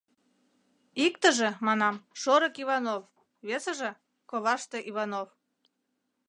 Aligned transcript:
Иктыже, 1.05 1.49
манам, 1.65 1.95
шорык 2.21 2.55
Иванов, 2.63 3.03
весыже— 3.47 3.91
коваште 4.29 4.77
Иванов. 4.89 5.29